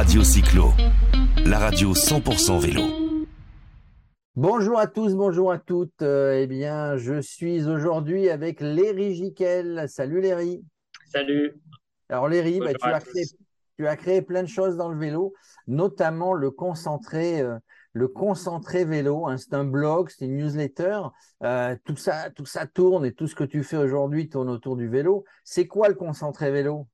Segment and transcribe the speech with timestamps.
[0.00, 0.72] Radio Cyclo,
[1.44, 2.80] la radio 100% vélo.
[4.34, 6.00] Bonjour à tous, bonjour à toutes.
[6.00, 9.84] Euh, eh bien, je suis aujourd'hui avec Léry Giquel.
[9.88, 10.64] Salut Léry.
[11.04, 11.52] Salut.
[12.08, 13.24] Alors Léry, bah, tu, as créé,
[13.76, 15.34] tu, as créé, plein de choses dans le vélo,
[15.66, 17.58] notamment le concentré, euh,
[17.92, 19.26] le concentré vélo.
[19.26, 19.36] Hein.
[19.36, 21.00] c'est un blog, c'est une newsletter.
[21.42, 24.76] Euh, tout ça, tout ça tourne et tout ce que tu fais aujourd'hui tourne autour
[24.76, 25.26] du vélo.
[25.44, 26.88] C'est quoi le concentré vélo?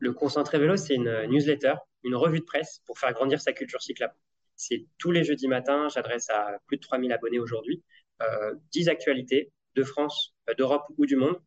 [0.00, 1.74] Le concentré vélo, c'est une newsletter
[2.04, 4.14] une revue de presse pour faire grandir sa culture cyclable.
[4.56, 7.82] C'est tous les jeudis matins, j'adresse à plus de 3000 abonnés aujourd'hui,
[8.22, 11.40] euh, 10 actualités de France, euh, d'Europe ou du monde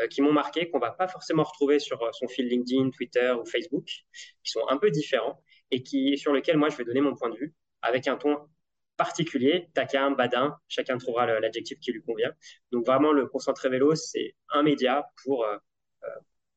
[0.00, 3.32] euh, qui m'ont marqué, qu'on va pas forcément retrouver sur euh, son fil LinkedIn, Twitter
[3.40, 7.00] ou Facebook, qui sont un peu différents et qui, sur lesquels moi je vais donner
[7.00, 8.48] mon point de vue avec un ton
[8.96, 12.32] particulier, taquin, badin, chacun trouvera l'adjectif qui lui convient.
[12.70, 15.46] Donc vraiment, le concentré vélo, c'est un média pour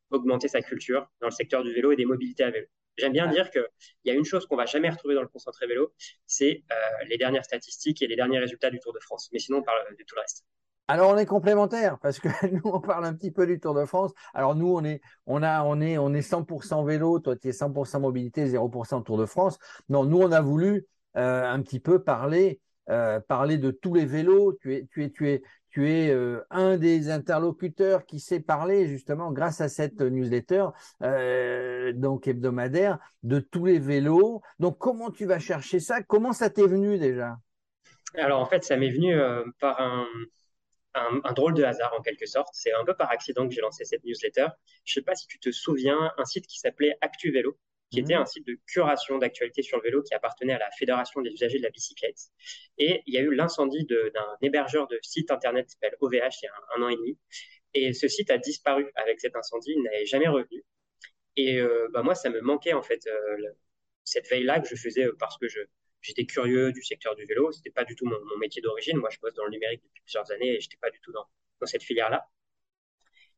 [0.09, 2.67] augmenter sa culture dans le secteur du vélo et des mobilités à vélo.
[2.97, 3.65] J'aime bien dire qu'il
[4.05, 5.93] y a une chose qu'on va jamais retrouver dans le concentré vélo,
[6.25, 6.75] c'est euh,
[7.07, 9.29] les dernières statistiques et les derniers résultats du Tour de France.
[9.33, 10.45] Mais sinon, on parle de tout le reste.
[10.89, 13.85] Alors on est complémentaires parce que nous on parle un petit peu du Tour de
[13.85, 14.11] France.
[14.33, 17.51] Alors nous on est on a on est on est 100% vélo, toi tu es
[17.51, 19.57] 100% mobilité, 0% Tour de France.
[19.87, 22.59] Non, nous on a voulu euh, un petit peu parler
[22.89, 24.57] euh, parler de tous les vélos.
[24.61, 25.41] Tu es tu es tu es
[25.73, 30.67] tu es euh, un des interlocuteurs qui sait parler justement grâce à cette newsletter
[31.01, 34.41] euh, donc hebdomadaire de tous les vélos.
[34.59, 36.03] Donc comment tu vas chercher ça?
[36.03, 37.37] Comment ça t'est venu déjà?
[38.13, 40.05] Alors en fait ça m'est venu euh, par un,
[41.33, 42.49] drôle de hasard en quelque sorte.
[42.53, 44.47] C'est un peu par accident que j'ai lancé cette newsletter.
[44.85, 47.57] Je ne sais pas si tu te souviens, un site qui s'appelait Actu Vélo
[47.93, 51.21] qui était un site de curation d'actualité sur le vélo qui appartenait à la Fédération
[51.21, 52.17] des usagers de la bicyclette.
[52.79, 56.45] Et il y a eu l'incendie d'un hébergeur de site internet qui s'appelle OVH il
[56.45, 57.19] y a un, an et demi.
[57.75, 60.65] Et ce site a disparu avec cet incendie, il n'avait jamais revenu.
[61.35, 63.49] Et euh, bah moi, ça me manquait en fait euh,
[64.03, 65.45] cette veille-là que je faisais euh, parce que
[66.01, 67.51] j'étais curieux du secteur du vélo.
[67.51, 68.97] C'était pas du tout mon, métier d'origine.
[68.97, 71.27] Moi, je bosse dans le numérique depuis plusieurs années et j'étais pas du tout dans,
[71.59, 72.27] dans cette filière-là.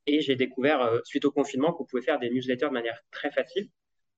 [0.08, 3.70] Et j'ai découvert, suite au confinement, qu'on pouvait faire des newsletters de manière très facile.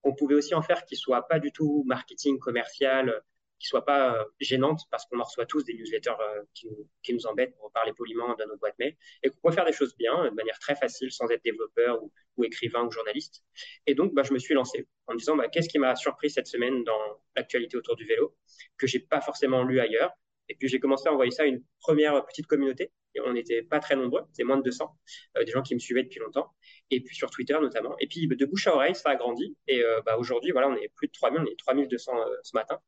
[0.07, 3.21] On pouvait aussi en faire qui soit pas du tout marketing commercial,
[3.59, 7.27] qui soit pas euh, gênante parce qu'on en reçoit tous des newsletters euh, qui, nous,
[7.27, 10.25] embêtent pour parler poliment dans nos boîtes mail et qu'on peut faire des choses bien
[10.25, 12.01] de manière très facile sans être développeur
[12.37, 13.43] ou, écrivain ou journaliste.
[13.85, 16.29] Et donc, bah, je me suis lancé en me disant bah, qu'est-ce qui m'a surpris
[16.29, 18.33] cette semaine dans l'actualité autour du vélo
[18.77, 20.11] que j'ai pas forcément lu ailleurs.
[20.49, 22.91] Et puis j'ai commencé à envoyer ça à une première petite communauté.
[23.25, 24.97] On n'était pas très nombreux, c'est moins de 200,
[25.37, 26.53] euh, des gens qui me suivaient depuis longtemps
[26.91, 27.95] et puis sur Twitter notamment.
[27.99, 29.55] Et puis de bouche à oreille, ça a grandi.
[29.67, 32.55] Et euh, bah, aujourd'hui, voilà, on est plus de 3000, on est 3200 euh, ce
[32.55, 32.79] matin,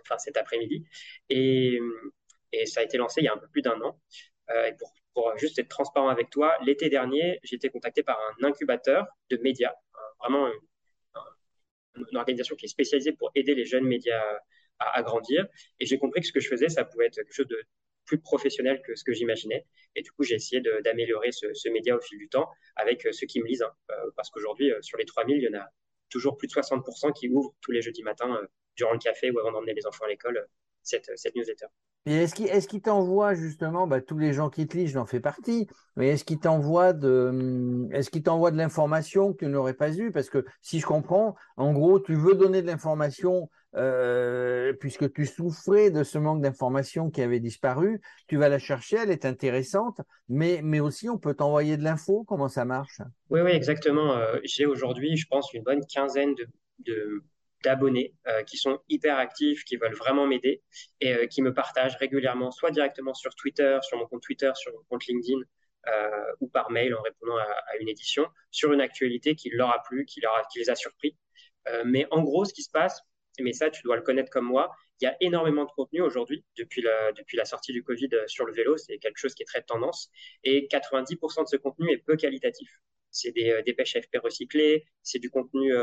[0.00, 0.84] enfin cet après-midi.
[1.30, 1.78] Et,
[2.64, 4.00] ça a été lancé il y a un peu plus d'un an.
[4.50, 4.72] Et
[5.12, 9.36] pour, juste être transparent avec toi, l'été dernier, j'ai été contacté par un incubateur de
[9.36, 9.74] médias,
[10.18, 10.48] vraiment
[11.94, 14.24] une, organisation qui est spécialisée pour aider les jeunes médias
[14.78, 15.46] à grandir.
[15.78, 17.62] Et j'ai compris que ce que je faisais, ça pouvait être quelque chose de
[18.08, 19.64] plus professionnel que ce que j'imaginais.
[19.94, 23.12] Et du coup, j'ai essayé d'améliorer ce, ce, média au fil du temps avec euh,
[23.12, 23.62] ceux qui me lisent.
[23.62, 23.72] Hein.
[23.90, 25.68] Euh, parce qu'aujourd'hui, euh, sur les 3000, il y en a
[26.08, 28.40] toujours plus de 60% qui ouvrent tous les jeudis matins
[28.76, 30.48] durant le café ou avant d'emmener les enfants à l'école
[30.88, 31.66] cette, cette newsletter.
[32.06, 35.04] Et est-ce qu'il est qu t'envoie justement, bah, tous les gens qui te lisent, j'en
[35.04, 39.74] fais partie, mais est-ce qu'il t'envoie de, est-ce qu'il t'envoie de l'information que tu n'aurais
[39.74, 44.72] pas eu Parce que si je comprends, en gros, tu veux donner de l'information euh,
[44.80, 49.10] puisque tu souffrais de ce manque d'information qui avait disparu, tu vas la chercher, elle
[49.10, 50.00] est intéressante,
[50.30, 53.02] mais, mais aussi on peut t'envoyer de l'info, comment ça marche?
[53.28, 54.14] Oui, oui, exactement.
[54.14, 56.46] Euh, j'ai aujourd'hui, je pense, une bonne quinzaine de,
[56.86, 57.22] de
[57.62, 60.62] d'abonnés euh, qui sont hyper actifs, qui veulent vraiment m'aider
[61.00, 64.72] et euh, qui me partagent régulièrement, soit directement sur Twitter, sur mon compte Twitter, sur
[64.72, 65.40] mon compte LinkedIn,
[65.88, 69.82] euh, ou par mail en répondant à, une édition, sur une actualité qui leur a
[69.82, 71.16] plu, qui, leur a, qui les a surpris.
[71.84, 73.02] Mais en gros, ce qui se passe,
[73.40, 76.42] mais ça, tu dois le connaître comme moi, il y a énormément de contenu aujourd'hui
[76.56, 78.78] depuis la, depuis la sortie du Covid sur le vélo.
[78.78, 80.10] C'est quelque chose qui est très tendance.
[80.44, 82.80] Et 90% de ce contenu est peu qualitatif.
[83.10, 85.74] C'est des, pêches AFP recyclées, c'est du contenu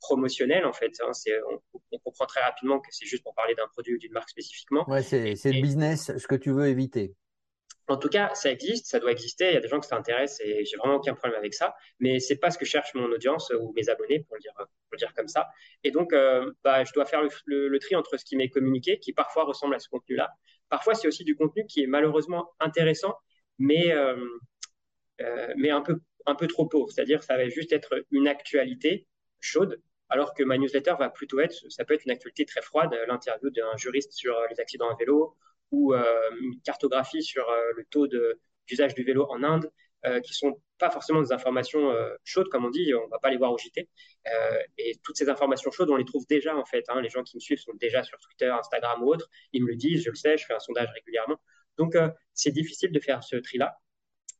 [0.00, 0.92] promotionnel en fait.
[1.00, 1.12] Hein.
[1.50, 1.60] On,
[1.92, 4.88] on, comprend très rapidement que c'est juste pour parler d'un produit ou d'une marque spécifiquement.
[4.88, 7.14] Ouais, c'est le business, ce que tu veux éviter.
[7.88, 9.48] En tout cas, ça existe, ça doit exister.
[9.48, 11.74] Il y a des gens que ça intéresse et j'ai vraiment aucun problème avec ça.
[12.00, 14.66] Mais c'est pas ce que cherche mon audience ou mes abonnés, pour le dire, pour
[14.92, 15.48] le dire comme ça.
[15.84, 18.50] Et donc, euh, bah, je dois faire le, le, le tri entre ce qui m'est
[18.50, 20.30] communiqué, qui parfois ressemble à ce contenu-là.
[20.68, 23.14] Parfois, c'est aussi du contenu qui est malheureusement intéressant,
[23.58, 24.16] mais euh,
[25.22, 26.90] euh, mais un peu un peu trop pauvre.
[26.92, 29.06] C'est-à-dire, ça va juste être une actualité
[29.40, 32.96] chaude alors que ma newsletter va plutôt être, ça peut être une actualité très froide,
[33.06, 35.36] l'interview d'un juriste sur les accidents à vélo
[35.70, 36.02] ou euh,
[36.40, 38.06] une cartographie sur euh, le taux
[38.66, 39.70] d'usage du vélo en Inde.
[40.06, 43.30] euh, qui sont pas forcément des informations euh, chaudes, comme on dit, on va pas
[43.30, 43.88] les voir au JT.
[44.28, 46.84] Euh, et toutes ces informations chaudes, on les trouve déjà en fait.
[46.88, 47.00] Hein.
[47.00, 49.28] Les gens qui me suivent sont déjà sur Twitter, Instagram ou autre.
[49.52, 51.40] Ils me le disent, je le sais, je fais un sondage régulièrement.
[51.78, 51.96] Donc
[52.32, 53.76] c'est difficile de faire ce tri-là.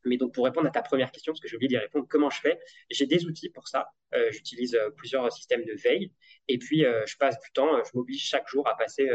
[0.05, 2.29] Mais donc pour répondre à ta première question, parce que j'ai oublié d'y répondre, comment
[2.29, 2.59] je fais?
[2.89, 3.91] J'ai des outils pour ça.
[4.31, 6.11] J'utilise plusieurs systèmes de veille.
[6.47, 9.09] Et puis je passe du temps, je m'oblige chaque jour à passer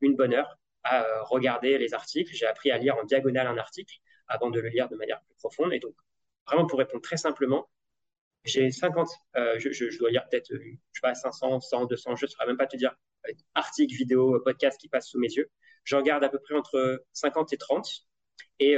[0.00, 2.34] une bonne heure à regarder les articles.
[2.34, 3.96] J'ai appris à lire en diagonale un article
[4.26, 5.72] avant de le lire de manière plus profonde.
[5.72, 5.94] Et donc,
[6.46, 7.68] vraiment pour répondre très simplement,
[8.44, 10.58] j'ai 50, euh, je, dois lire peut-être, euh,
[10.92, 12.94] je sais pas, 500, 100, 200, je ne saurais même pas te dire,
[13.28, 15.48] euh, articles, vidéos, podcasts qui passent sous mes yeux.
[15.84, 18.06] J'en regarde à peu près entre 50 et 30.
[18.62, 18.76] Et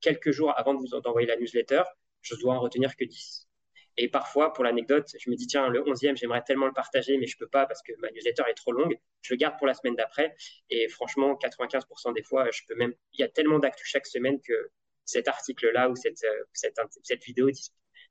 [0.00, 1.82] quelques jours avant de vous envoyer la newsletter,
[2.22, 3.48] je dois en retenir que 10.
[3.96, 7.28] Et parfois, pour l'anecdote, je me dis, tiens, le 11e, j'aimerais tellement le partager, mais
[7.28, 8.98] je peux pas parce que ma newsletter est trop longue.
[9.22, 10.34] Je le garde pour la semaine d'après.
[10.70, 14.40] Et franchement, 95% des fois, je peux même, il y a tellement d'actu chaque semaine
[14.40, 14.70] que
[15.04, 17.48] cet article-là ou cette, euh, cette, cette vidéo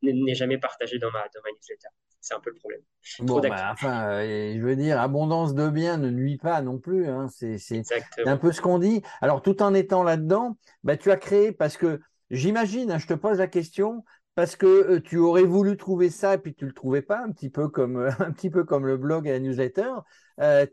[0.04, 1.88] n'est jamais partagé dans ma, dans ma newsletter.
[2.22, 2.82] C'est un peu le problème.
[3.20, 7.08] Bon, bah, enfin, euh, je veux dire, abondance de biens ne nuit pas non plus.
[7.08, 7.28] Hein.
[7.30, 7.84] C'est
[8.26, 9.02] un peu ce qu'on dit.
[9.22, 13.14] Alors, tout en étant là-dedans, bah, tu as créé, parce que j'imagine, hein, je te
[13.14, 14.06] pose la question,
[14.36, 17.32] parce que euh, tu aurais voulu trouver ça et puis tu le trouvais pas, un
[17.32, 19.92] petit peu comme, un petit peu comme le blog et la newsletter.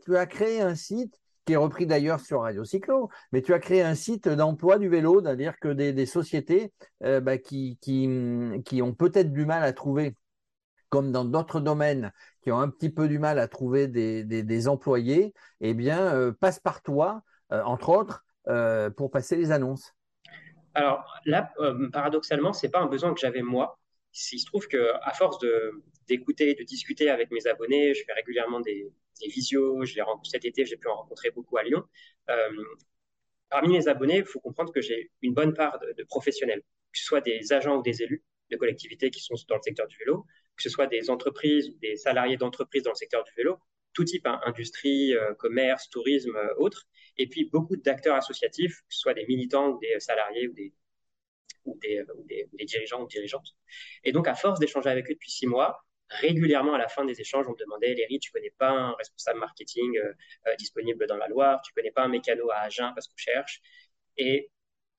[0.03, 1.19] tu as créé un site
[1.55, 5.59] repris d'ailleurs sur Radio Cyclo, mais tu as créé un site d'emploi du vélo, c'est-à-dire
[5.59, 8.09] que des, sociétés euh, bah, qui, qui,
[8.65, 10.15] qui, ont peut-être du mal à trouver,
[10.89, 12.11] comme dans d'autres domaines,
[12.41, 16.31] qui ont un petit peu du mal à trouver des, des, employés, eh bien, euh,
[16.31, 17.21] passent par toi,
[17.51, 18.25] euh, entre autres,
[18.97, 19.93] pour passer les annonces.
[20.73, 21.51] Alors là,
[21.93, 23.77] paradoxalement, c'est pas un besoin que j'avais moi.
[24.13, 28.13] Il se trouve que à force de d'écouter, de discuter avec mes abonnés, je fais
[28.13, 28.91] régulièrement des,
[29.21, 31.83] des visios, je les cet été, j'ai pu en rencontrer beaucoup à Lyon.
[32.29, 32.63] Euh,
[33.49, 36.61] parmi mes abonnés, il faut comprendre que j'ai une bonne part de, professionnels,
[36.91, 39.87] que ce soit des agents ou des élus de collectivités qui sont dans le secteur
[39.87, 40.25] du vélo,
[40.57, 43.57] que ce soit des entreprises ou des salariés d'entreprises dans le secteur du vélo,
[43.93, 46.87] tout type, hein, industrie, euh, commerce, tourisme, euh, autres,
[47.17, 50.73] et puis beaucoup d'acteurs associatifs, que ce soit des militants ou des salariés ou des,
[51.65, 53.55] ou des, ou des, dirigeants ou dirigeantes.
[54.03, 57.19] Et donc, à force d'échanger avec eux depuis six mois, régulièrement à la fin des
[57.21, 60.13] échanges, on me demandait, Léry, tu connais pas un responsable marketing euh,
[60.47, 63.61] euh, disponible dans la Loire, tu connais pas un mécano à Agen parce qu'on cherche?
[64.17, 64.49] Et,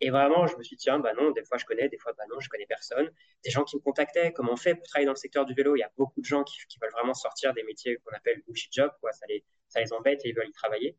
[0.01, 2.13] et, vraiment, je me suis dit, tiens, bah non, des fois je connais, des fois
[2.17, 3.11] bah non, je connais personne.
[3.45, 5.77] Des gens qui me contactaient, comment on fait pour travailler dans le secteur du vélo?
[5.77, 8.73] Il y a beaucoup de gens qui, veulent vraiment sortir des métiers qu'on appelle bullshit
[8.73, 9.13] job, quoi.
[9.13, 10.97] Ça les, ça les embête et ils veulent y travailler.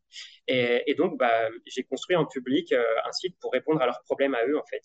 [0.48, 4.34] Et, donc, bah, j'ai construit en public euh, un site pour répondre à leurs problèmes
[4.34, 4.82] à eux, en fait.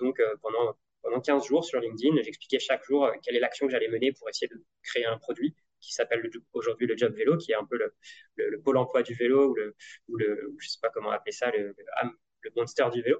[0.00, 2.22] Donc, pendant pendant 15 jours sur LinkedIn.
[2.22, 5.18] J'expliquais chaque jour euh, quelle est l'action que j'allais mener pour essayer de créer un
[5.18, 7.94] produit qui s'appelle aujourd'hui le job vélo, qui est un peu le,
[8.36, 9.74] le, pôle emploi du vélo ou le,
[10.08, 11.74] ou le je sais pas comment appeler ça, le,
[12.42, 13.18] le, monster du vélo.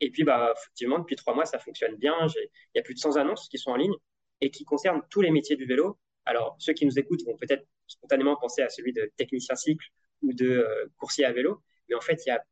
[0.00, 2.14] Et puis, bah, effectivement, depuis trois mois, ça fonctionne bien.
[2.34, 3.92] Il y a plus de 100 annonces qui sont en ligne
[4.40, 5.98] et qui concernent tous les métiers du vélo.
[6.24, 9.86] Alors, ceux qui nous écoutent vont peut-être spontanément penser à celui de technicien cycle
[10.22, 11.62] ou de euh, coursier à vélo.
[11.90, 12.42] Mais en fait, il y a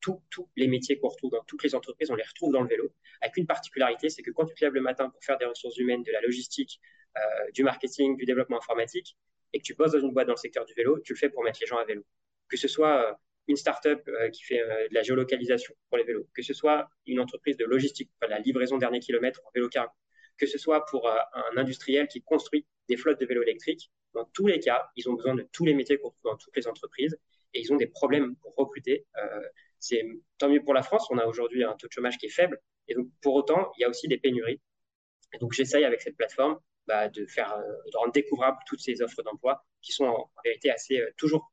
[0.00, 2.92] tous, les métiers qu'on retrouve dans toutes les entreprises, on les retrouve dans le vélo,
[3.20, 5.76] avec une particularité, c'est que quand tu te lèves le matin pour faire des ressources
[5.76, 6.80] humaines, de la logistique,
[7.16, 9.16] euh, du marketing, du développement informatique,
[9.52, 11.28] et que tu bosses dans une boîte dans le secteur du vélo, tu le fais
[11.28, 12.04] pour mettre les gens à vélo.
[12.48, 13.14] Que ce soit euh,
[13.46, 17.20] une start-up euh, qui fait de la géolocalisation pour les vélos, que ce soit une
[17.20, 19.92] entreprise de logistique, enfin, la livraison dernier kilomètre en vélo cargo,
[20.36, 24.46] que ce soit pour un industriel qui construit des flottes de vélos électriques, dans tous
[24.46, 27.18] les cas, ils ont besoin de tous les métiers qu'on trouve dans toutes les entreprises
[27.52, 29.06] et ils ont des problèmes pour recruter.
[29.16, 29.40] Euh,
[29.84, 30.02] c'est
[30.38, 32.58] tant mieux pour la France, on a aujourd'hui un taux de chômage qui est faible,
[32.88, 34.60] et donc pour autant, il y a aussi des pénuries.
[35.40, 37.62] Donc j'essaye avec cette plateforme bah, de faire, euh,
[37.92, 41.52] de rendre découvrables toutes ces offres d'emploi qui sont en, vérité assez euh, toujours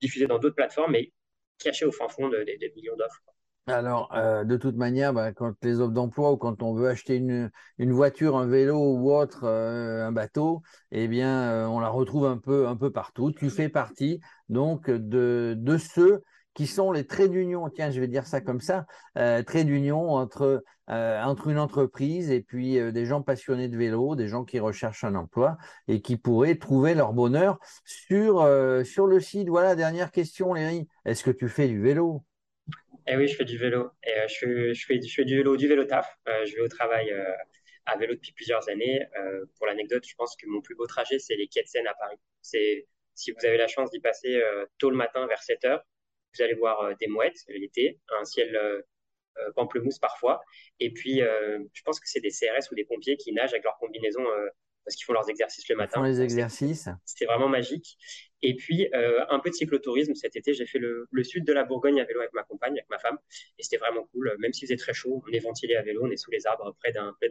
[0.00, 1.12] diffusées dans d'autres plateformes, mais
[1.58, 3.22] cachées au fin fond des millions d'offres.
[3.66, 7.16] Alors, euh, de toute manière, bah, quand les offres d'emploi ou quand on veut acheter
[7.16, 7.50] une,
[7.92, 12.76] voiture, un vélo ou autre, un bateau, eh bien, on la retrouve un peu, un
[12.76, 13.32] peu partout.
[13.32, 16.22] Tu fais partie donc de, de ceux
[16.58, 18.84] qui sont les traits d'union, tiens, je vais dire ça comme ça,
[19.14, 24.44] traits d'union entre, entre une entreprise et puis des gens passionnés de vélo, des gens
[24.44, 28.44] qui recherchent un emploi et qui pourraient trouver leur bonheur sur,
[28.84, 29.48] sur le site.
[29.48, 30.88] Voilà, dernière question, Léry.
[31.04, 32.24] Est-ce que tu fais du vélo?
[33.06, 33.92] Eh oui, je fais du vélo.
[34.08, 36.12] Euh, je, fais, je fais du vélo, du vélo taf.
[36.26, 37.36] Euh, je vais au travail euh,
[37.86, 39.06] à vélo depuis plusieurs années.
[39.58, 41.94] pour l'anecdote, je pense que mon plus beau trajet, c'est les quais de Seine à
[41.94, 42.18] Paris.
[42.42, 44.42] C'est, si vous avez la chance d'y passer
[44.78, 45.84] tôt le matin vers 7 heures,
[46.34, 48.58] vous allez voir des mouettes l'été, un ciel
[49.54, 50.40] pamplemousse parfois.
[50.80, 53.78] Et puis, je pense que c'est des CRS ou des pompiers qui nagent avec leur
[53.78, 54.24] combinaison
[54.88, 55.96] parce qu'ils font leurs exercices le matin.
[55.96, 56.88] Ils font les exercices.
[57.04, 57.98] C'est vraiment magique.
[58.40, 60.54] Et puis, euh, un peu de cyclotourisme cet été.
[60.54, 63.18] J'ai fait le, sud de la Bourgogne à vélo avec ma compagne, avec ma femme.
[63.58, 64.34] Et c'était vraiment cool.
[64.38, 66.74] Même s'il faisait très chaud, on est ventilé à vélo, on est sous les arbres,
[66.80, 67.28] près, d'un, près,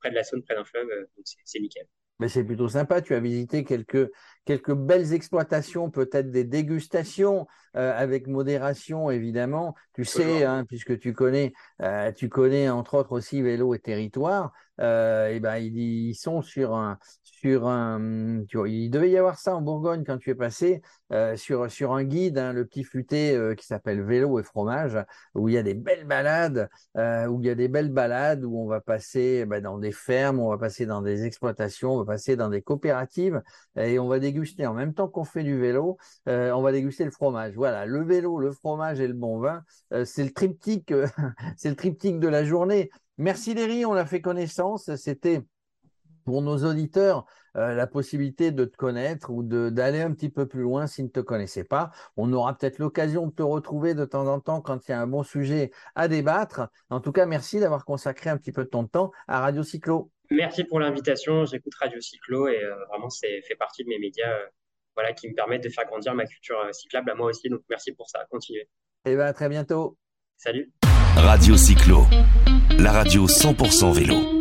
[0.00, 0.88] près de la Saône, près d'un fleuve.
[0.88, 1.86] Donc, c'est nickel.
[2.18, 3.00] Mais c'est plutôt sympa.
[3.00, 4.10] Tu as visité quelques,
[4.44, 9.76] quelques belles exploitations, peut-être des dégustations euh, avec modération, évidemment.
[9.94, 14.52] Tu sais, hein, puisque tu connais, euh, tu connais entre autres aussi vélo et territoire.
[14.80, 19.38] Euh, et ben ils, sont sur un, sur un, tu vois, il devait y avoir
[19.38, 20.80] ça en Bourgogne quand tu es passé
[21.12, 24.96] euh, sur sur un guide, hein, le petit futé qui s'appelle Vélo et fromage,
[25.34, 28.58] où il y a des belles balades, où il y a des belles balades où
[28.58, 32.14] on va passer ben, dans des fermes, on va passer dans des exploitations, on va
[32.14, 33.42] passer dans des coopératives
[33.76, 37.10] et on va déguster en même temps qu'on fait du vélo, on va déguster le
[37.10, 37.54] fromage.
[37.54, 39.62] Voilà, le vélo, le fromage et le bon vin,
[40.04, 40.92] c'est le triptyque,
[41.56, 42.90] c'est le triptyque de la journée.
[43.18, 44.94] Merci Léry, on a fait connaissance.
[44.96, 45.42] C'était
[46.24, 50.62] pour nos auditeurs euh, la possibilité de te connaître ou d'aller un petit peu plus
[50.62, 51.90] loin s'ils ne te connaissaient pas.
[52.16, 55.00] On aura peut-être l'occasion de te retrouver de temps en temps quand il y a
[55.00, 56.68] un bon sujet à débattre.
[56.90, 60.10] En tout cas, merci d'avoir consacré un petit peu de ton temps à Radio Cyclo.
[60.30, 61.44] Merci pour l'invitation.
[61.44, 64.46] J'écoute Radio Cyclo et euh, vraiment, c'est fait partie de mes médias euh,
[64.94, 67.48] voilà, qui me permettent de faire grandir ma culture cyclable à moi aussi.
[67.48, 68.24] Donc, merci pour ça.
[68.30, 68.68] Continuez.
[69.06, 69.96] Et eh bien, à très bientôt.
[70.36, 70.70] Salut.
[71.16, 72.06] Radio Cyclo,
[72.78, 74.39] la radio 100% vélo.